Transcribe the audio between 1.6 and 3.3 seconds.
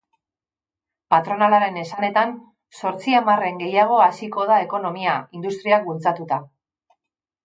esanetan, zortzi